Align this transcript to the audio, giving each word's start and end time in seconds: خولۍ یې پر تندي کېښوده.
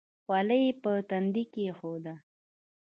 خولۍ 0.23 0.61
یې 0.67 0.73
پر 0.81 0.97
تندي 1.09 1.43
کېښوده. 1.53 2.13